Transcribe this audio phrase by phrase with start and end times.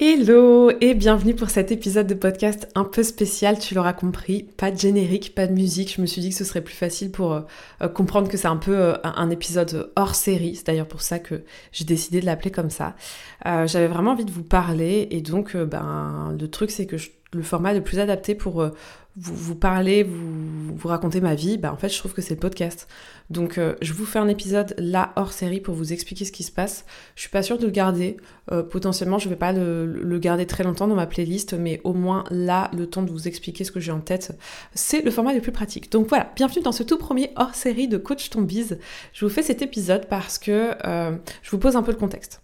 [0.00, 4.70] Hello et bienvenue pour cet épisode de podcast un peu spécial, tu l'auras compris, pas
[4.70, 7.32] de générique, pas de musique, je me suis dit que ce serait plus facile pour
[7.32, 7.40] euh,
[7.82, 11.18] euh, comprendre que c'est un peu euh, un épisode hors série, c'est d'ailleurs pour ça
[11.18, 11.42] que
[11.72, 12.94] j'ai décidé de l'appeler comme ça.
[13.44, 16.96] J'avais vraiment envie de vous parler et donc ben, le truc c'est que
[17.32, 18.62] le format le plus adapté pour
[19.18, 22.40] vous, vous parler, vous, raconter ma vie, bah en fait je trouve que c'est le
[22.40, 22.88] podcast.
[23.30, 26.44] Donc euh, je vous fais un épisode là hors série pour vous expliquer ce qui
[26.44, 26.86] se passe.
[27.16, 28.16] Je suis pas sûre de le garder.
[28.52, 32.24] Euh, potentiellement je vais pas le, garder très longtemps dans ma playlist, mais au moins
[32.30, 34.38] là le temps de vous expliquer ce que j'ai en tête,
[34.74, 35.90] c'est le format le plus pratique.
[35.90, 38.78] Donc voilà, bienvenue dans ce tout premier hors série de Coach Ton Bise.
[39.12, 42.40] Je vous fais cet épisode parce que euh, je vous pose un peu le contexte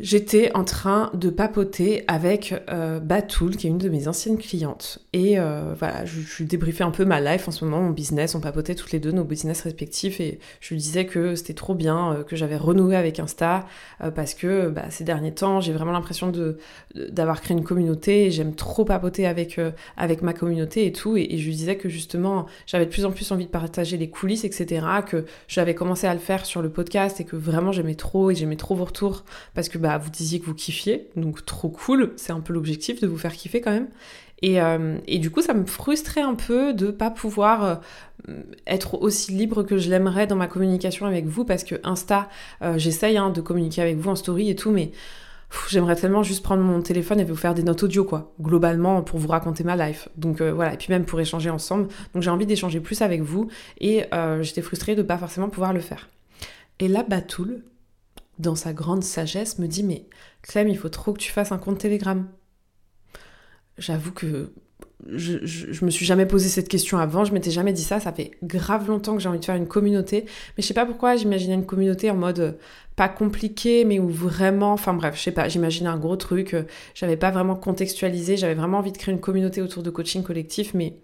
[0.00, 5.00] j'étais en train de papoter avec euh, Batoul, qui est une de mes anciennes clientes.
[5.12, 8.34] Et euh, voilà, je, je, débriefais un peu ma life en ce moment, mon business.
[8.34, 10.20] On papotait toutes les deux nos business respectifs.
[10.20, 13.66] Et je lui disais que c'était trop bien, euh, que j'avais renoué avec Insta,
[14.02, 16.58] euh, parce que bah, ces derniers temps, j'ai vraiment l'impression de,
[16.94, 18.30] d'avoir créé une communauté.
[18.30, 19.60] J'aime trop papoter avec,
[19.96, 21.16] avec ma communauté et tout.
[21.16, 23.96] Et, et, je lui disais que justement, j'avais de plus en plus envie de partager
[23.96, 24.86] les coulisses, etc.
[25.06, 28.34] Que j'avais commencé à le faire sur le podcast et que vraiment j'aimais trop et
[28.34, 31.70] j'aimais trop vos retours parce que bah, bah, vous disiez que vous kiffiez, donc trop
[31.70, 33.88] cool, c'est un peu l'objectif de vous faire kiffer quand même.
[34.42, 37.64] Et, euh, et, du coup, ça me frustrait un peu de pas pouvoir
[38.28, 38.34] euh,
[38.66, 42.28] être aussi libre que je l'aimerais dans ma communication avec vous, parce que Insta,
[42.60, 44.92] euh, j'essaye hein, de communiquer avec vous en story et tout, mais
[45.70, 49.18] j'aimerais tellement juste prendre mon téléphone et vous faire des notes audio, quoi, globalement, pour
[49.18, 50.10] vous raconter ma life.
[50.18, 51.88] Donc voilà, et puis même pour échanger ensemble.
[52.12, 53.48] Donc j'ai envie d'échanger plus avec vous,
[53.80, 54.04] et
[54.42, 56.10] j'étais frustrée de pas forcément pouvoir le faire.
[56.78, 57.62] Et là, Batoul,
[58.38, 60.08] dans sa grande sagesse, me dit Mais
[60.42, 62.28] Clem, il faut trop que tu fasses un compte Telegram.
[63.76, 64.52] J'avoue que
[65.06, 68.12] je, je, me suis jamais posé cette question avant, je m'étais jamais dit ça, ça
[68.12, 70.24] fait grave longtemps que j'ai envie de faire une communauté,
[70.56, 72.52] mais je sais pas pourquoi j'imaginais une communauté en mode euh,
[72.96, 76.64] pas compliqué, mais où vraiment, enfin bref, je sais pas, j'imaginais un gros truc, euh,
[76.94, 80.74] j'avais pas vraiment contextualisé, j'avais vraiment envie de créer une communauté autour de coaching collectif,
[80.74, 80.96] mais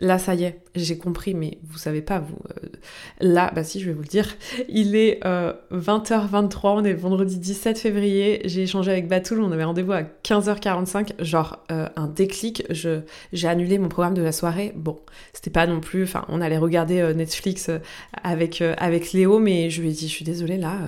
[0.00, 2.36] Là, ça y est, j'ai compris, mais vous savez pas, vous.
[2.50, 2.68] Euh,
[3.20, 4.26] là, bah si, je vais vous le dire.
[4.68, 8.42] Il est 20h23, euh, on est vendredi 17 février.
[8.44, 11.22] J'ai échangé avec Batoul, on avait rendez-vous à 15h45.
[11.22, 12.64] Genre, un déclic,
[13.34, 14.72] j'ai annulé mon programme de la soirée.
[14.74, 14.98] Bon,
[15.32, 16.04] c'était pas non plus.
[16.04, 17.70] Enfin, on allait regarder Netflix
[18.22, 20.78] avec, avec Léo, mais je lui ai dit, je suis désolée, là,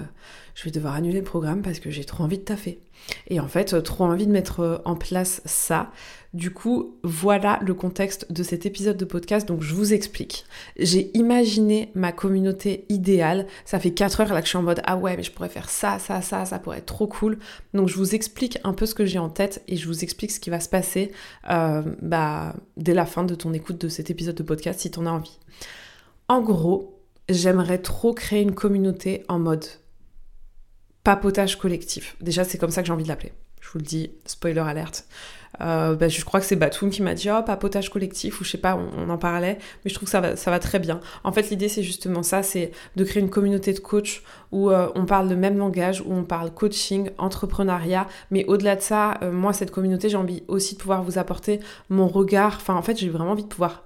[0.57, 2.81] je vais devoir annuler le programme parce que j'ai trop envie de taffer.
[3.29, 5.93] Et en fait, trop envie de mettre en place ça.
[6.33, 9.47] Du coup, voilà le contexte de cet épisode de podcast.
[9.47, 10.47] Donc, je vous explique.
[10.79, 13.47] J'ai imaginé ma communauté idéale.
[13.67, 15.51] Ça fait 4 heures là que je suis en mode Ah ouais, mais je pourrais
[15.51, 17.39] faire ça, ça, ça, ça pourrait être trop cool.
[17.75, 20.31] Donc, je vous explique un peu ce que j'ai en tête et je vous explique
[20.31, 21.13] ce qui va se passer
[21.51, 24.99] euh, bah, dès la fin de ton écoute de cet épisode de podcast si tu
[24.99, 25.39] en as envie.
[26.29, 29.67] En gros, j'aimerais trop créer une communauté en mode
[31.07, 32.17] papotage collectif.
[32.21, 33.33] Déjà, c'est comme ça que j'ai envie de l'appeler.
[33.61, 35.07] Je vous le dis, spoiler alerte.
[35.61, 38.51] Euh, bah, je crois que c'est Batoum qui m'a dit oh papotage collectif ou je
[38.51, 41.01] sais pas on, en parlait mais je trouve que ça va, ça va très bien
[41.25, 44.21] en fait l'idée c'est justement ça c'est de créer une communauté de coachs
[44.53, 48.83] où euh, on parle le même langage où on parle coaching entrepreneuriat mais au-delà de
[48.83, 52.75] ça euh, moi cette communauté j'ai envie aussi de pouvoir vous apporter mon regard enfin
[52.75, 53.86] en fait j'ai vraiment envie de pouvoir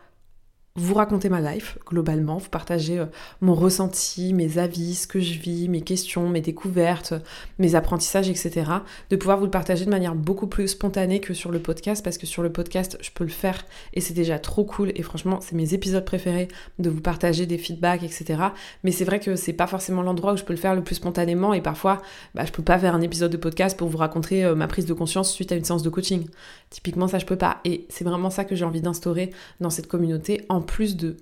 [0.76, 3.06] vous raconter ma life globalement, vous partager euh,
[3.40, 7.14] mon ressenti, mes avis, ce que je vis, mes questions, mes découvertes,
[7.58, 8.70] mes apprentissages, etc.
[9.10, 12.18] De pouvoir vous le partager de manière beaucoup plus spontanée que sur le podcast parce
[12.18, 13.64] que sur le podcast je peux le faire
[13.94, 16.46] et c'est déjà trop cool et franchement c'est mes épisodes préférés
[16.78, 18.40] de vous partager des feedbacks, etc.
[18.84, 20.94] Mais c'est vrai que c'est pas forcément l'endroit où je peux le faire le plus
[20.94, 22.00] spontanément et parfois
[22.36, 24.86] bah, je peux pas faire un épisode de podcast pour vous raconter euh, ma prise
[24.86, 26.26] de conscience suite à une séance de coaching.
[26.70, 29.88] Typiquement ça je peux pas et c'est vraiment ça que j'ai envie d'instaurer dans cette
[29.88, 31.16] communauté en plus de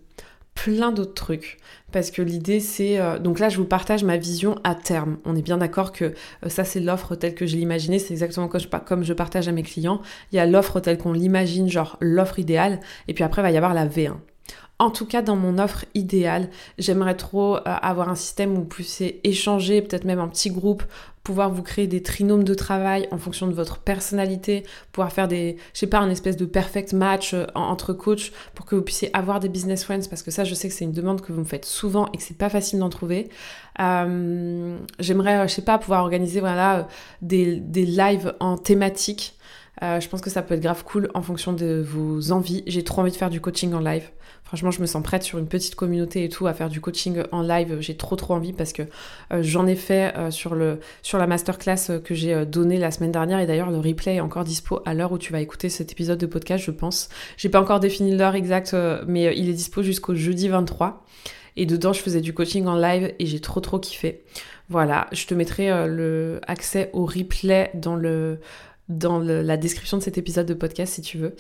[0.55, 1.59] plein d'autres trucs.
[1.93, 3.01] Parce que l'idée, c'est...
[3.01, 5.19] Euh, donc là, je vous partage ma vision à terme.
[5.25, 7.99] On est bien d'accord que euh, ça, c'est l'offre telle que je l'imaginais.
[7.99, 10.03] C'est exactement comme je, comme je partage à mes clients.
[10.33, 12.81] Il y a l'offre telle qu'on l'imagine, genre l'offre idéale.
[13.07, 14.17] Et puis après, il va y avoir la V1.
[14.81, 18.65] En tout cas, dans mon offre idéale, j'aimerais trop euh, avoir un système où vous
[18.65, 20.85] puissiez échanger, peut-être même un petit groupe,
[21.25, 25.57] pouvoir vous créer des trinômes de travail en fonction de votre personnalité, pouvoir faire des,
[25.75, 29.11] je sais pas, un espèce de perfect match euh, entre coachs pour que vous puissiez
[29.17, 31.41] avoir des business friends, parce que ça, je sais que c'est une demande que vous
[31.41, 33.31] me faites souvent et que c'est pas facile d'en trouver.
[33.81, 36.87] Euh, j'aimerais, je sais pas, pouvoir organiser voilà
[37.21, 39.35] des, des lives en thématique.
[39.81, 42.63] Je pense que ça peut être grave cool en fonction de vos envies.
[42.67, 44.11] J'ai trop envie de faire du coaching en live.
[44.49, 47.23] Franchement, je me sens prête sur une petite communauté et tout à faire du coaching
[47.33, 47.81] en live.
[47.81, 48.81] J'ai trop trop envie parce que
[49.31, 52.91] euh, j'en ai fait euh, sur, le, sur la masterclass euh, que j'ai donnée la
[52.91, 55.69] semaine dernière et d'ailleurs le replay est encore dispo à l'heure où tu vas écouter
[55.69, 57.11] cet épisode de podcast, je pense.
[57.37, 58.75] J'ai pas encore défini l'heure exacte,
[59.07, 61.05] mais il est dispo jusqu'au jeudi 23.
[61.57, 64.25] Et dedans, je faisais du coaching en live et j'ai trop trop kiffé.
[64.71, 68.39] Voilà, je te mettrai le accès au replay dans le
[68.89, 71.35] dans la description de cet épisode de podcast si tu veux.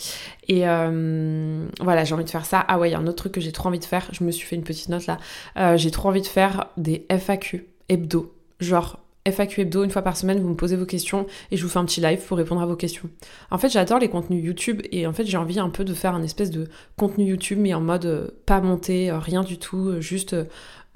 [0.49, 2.65] Et euh, voilà, j'ai envie de faire ça.
[2.69, 4.09] Ah ouais, il y a un autre truc que j'ai trop envie de faire.
[4.13, 5.19] Je me suis fait une petite note là.
[5.57, 8.35] Euh, j'ai trop envie de faire des FAQ hebdo.
[8.61, 11.69] Genre FAQ hebdo, une fois par semaine, vous me posez vos questions et je vous
[11.69, 13.09] fais un petit live pour répondre à vos questions.
[13.51, 16.15] En fait, j'adore les contenus YouTube et en fait, j'ai envie un peu de faire
[16.15, 20.35] un espèce de contenu YouTube, mais en mode euh, pas monté, rien du tout, juste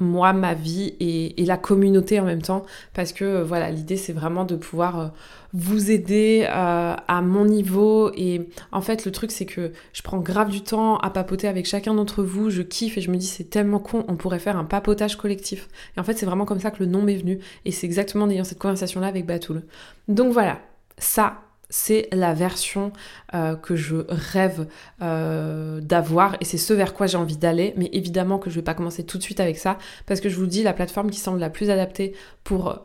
[0.02, 2.64] moi, ma vie et, la communauté en même temps.
[2.94, 5.08] Parce que euh, voilà, l'idée c'est vraiment de pouvoir euh,
[5.52, 8.10] vous aider euh, à mon niveau.
[8.16, 11.66] Et en fait, le truc c'est que je prends grave du temps à papoter avec
[11.66, 12.50] chacun d'entre vous.
[12.50, 15.68] Je kiffe et je me dis c'est tellement con, on pourrait faire un papotage collectif.
[15.96, 17.38] Et en fait, c'est vraiment comme ça que le nom m'est venu.
[17.64, 19.62] Et c'est exactement en ayant cette conversation là avec Batoul.
[20.08, 20.60] Donc voilà,
[20.98, 21.40] ça,
[21.72, 22.92] c'est la version
[23.34, 24.66] euh, que je rêve
[25.00, 27.72] euh, d'avoir et c'est ce vers quoi j'ai envie d'aller.
[27.78, 30.36] Mais évidemment que je vais pas commencer tout de suite avec ça parce que je
[30.36, 32.14] vous dis, la plateforme qui semble la plus adaptée
[32.44, 32.76] pour euh,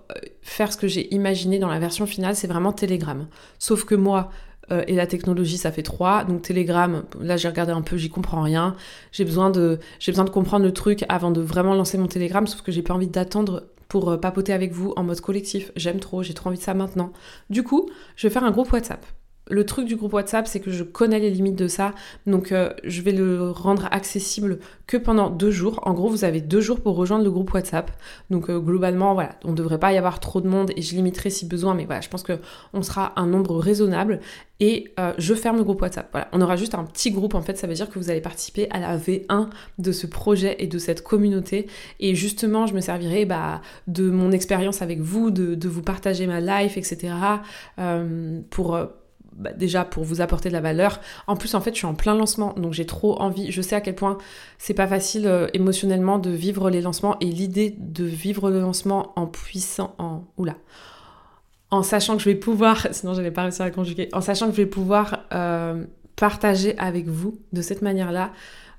[0.41, 3.27] faire ce que j'ai imaginé dans la version finale, c'est vraiment Telegram.
[3.59, 4.31] Sauf que moi,
[4.87, 6.25] et la technologie, ça fait trois.
[6.25, 8.75] Donc Telegram, là j'ai regardé un peu, j'y comprends rien.
[9.13, 12.45] J'ai besoin de, j'ai besoin de comprendre le truc avant de vraiment lancer mon Telegram,
[12.45, 15.71] sauf que j'ai pas envie d'attendre pour euh, papoter avec vous en mode collectif.
[15.75, 17.11] J'aime trop, j'ai trop envie de ça maintenant.
[17.49, 19.05] Du coup, je vais faire un groupe WhatsApp.
[19.49, 21.93] Le truc du groupe WhatsApp, c'est que je connais les limites de ça,
[22.25, 25.79] donc euh, je vais le rendre accessible que pendant deux jours.
[25.83, 27.91] En gros, vous avez deux jours pour rejoindre le groupe WhatsApp.
[28.29, 30.95] Donc euh, globalement, voilà, on ne devrait pas y avoir trop de monde et je
[30.95, 34.19] limiterai si besoin, mais voilà, je pense qu'on sera un nombre raisonnable
[34.59, 36.09] et euh, je ferme le groupe WhatsApp.
[36.11, 38.21] Voilà, on aura juste un petit groupe en fait, ça veut dire que vous allez
[38.21, 41.67] participer à la V1 de ce projet et de cette communauté.
[41.99, 46.39] Et justement, je me servirai bah, de mon expérience avec vous, de, vous partager ma
[46.39, 47.13] life, etc.
[48.49, 48.77] pour
[49.37, 50.99] bah, déjà pour vous apporter de la valeur.
[51.27, 53.51] En plus, en fait, je suis en plein lancement, donc j'ai trop envie.
[53.51, 54.17] Je sais à quel point
[54.57, 59.13] c'est pas facile euh, émotionnellement de vivre les lancements et l'idée de vivre le lancement
[59.15, 60.55] en puissant, en oula,
[61.69, 64.53] en sachant que je vais pouvoir, sinon j'avais pas réussi à conjuguer, en sachant que
[64.53, 65.83] je vais pouvoir euh,
[66.15, 68.31] partager avec vous de cette manière-là.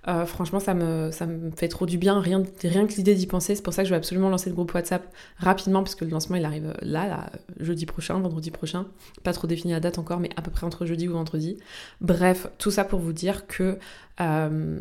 [0.08, 3.54] Euh, franchement, ça me, ça me fait trop du bien, rien, que l'idée d'y penser.
[3.54, 6.10] C'est pour ça que je vais absolument lancer le groupe WhatsApp rapidement, parce que le
[6.10, 8.86] lancement, il arrive là, là, jeudi prochain, vendredi prochain.
[9.22, 11.58] Pas trop défini la date encore, mais à peu près entre jeudi ou vendredi.
[12.00, 13.78] Bref, tout ça pour vous dire que...
[14.20, 14.78] Euh,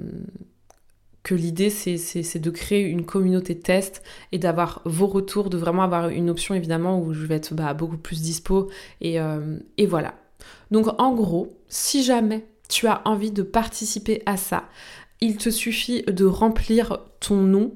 [1.24, 4.01] que l'idée c'est de créer une communauté test
[4.31, 7.74] et d'avoir vos retours, de vraiment avoir une option évidemment où je vais être bah,
[7.74, 8.69] beaucoup plus dispo
[9.03, 10.13] euh, et voilà.
[10.71, 14.63] Donc en gros, si jamais tu as envie de participer à ça,
[15.21, 17.73] il te suffit de remplir ton nom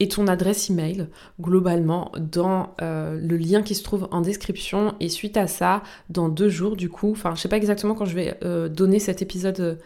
[0.00, 1.08] et ton adresse email
[1.40, 4.94] globalement dans euh, le lien qui se trouve en description.
[5.00, 8.04] Et suite à ça dans deux jours du coup enfin je sais pas exactement quand
[8.04, 9.78] je vais euh, donner cet épisode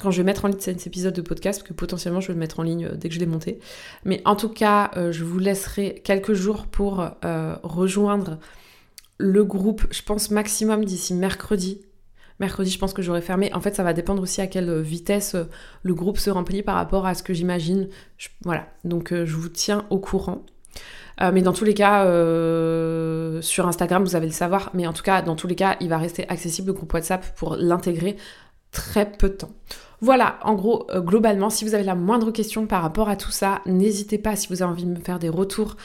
[0.00, 2.40] quand je vais mettre en ligne cet épisode de podcast que potentiellement je vais le
[2.40, 3.58] mettre en ligne dès que je l'ai monté.
[4.04, 7.06] Mais en tout cas euh, je vous laisserai quelques jours pour
[7.62, 8.38] rejoindre
[9.18, 11.80] le groupe je pense maximum d'ici mercredi
[12.40, 13.52] Mercredi, je pense que j'aurai fermé.
[13.54, 15.44] En fait, ça va dépendre aussi à quelle vitesse euh,
[15.82, 17.88] le groupe se remplit par rapport à ce que j'imagine.
[18.42, 20.44] Voilà, donc euh, je vous tiens au courant.
[21.20, 22.02] Euh, mais dans tous les cas,
[23.40, 24.70] sur Instagram, vous allez le savoir.
[24.74, 27.24] Mais en tout cas, dans tous les cas, il va rester accessible le groupe WhatsApp
[27.36, 28.16] pour l'intégrer
[28.72, 29.52] très peu de temps.
[30.00, 33.60] Voilà, en gros, globalement, si vous avez la moindre question par rapport à tout ça,
[33.64, 35.76] n'hésitez pas si vous avez envie de me faire des retours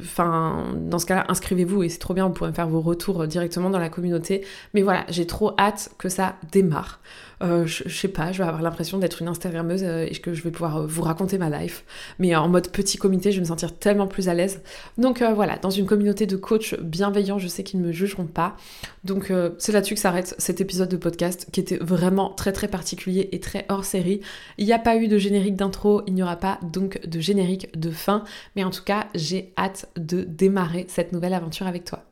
[0.00, 3.26] Enfin, dans ce cas-là, inscrivez-vous et c'est trop bien, vous pourrez me faire vos retours
[3.26, 4.44] directement dans la communauté.
[4.74, 7.00] Mais voilà, j'ai trop hâte que ça démarre.
[7.42, 10.42] Euh, je, sais pas, je vais avoir l'impression d'être une Instagrammeuse euh, et que je
[10.42, 11.84] vais pouvoir euh, vous raconter ma life.
[12.18, 14.60] Mais en mode petit comité, je vais me sentir tellement plus à l'aise.
[14.96, 18.56] Donc voilà, dans une communauté de coachs bienveillants, je sais qu'ils ne me jugeront pas.
[19.04, 23.28] Donc c'est là-dessus que s'arrête cet épisode de podcast qui était vraiment très très particulier
[23.32, 24.20] et très hors série.
[24.58, 27.78] Il n'y a pas eu de générique d'intro, il n'y aura pas donc de générique
[27.78, 28.24] de fin.
[28.56, 32.04] Mais en tout cas, j'ai hâte de démarrer cette nouvelle aventure avec toi.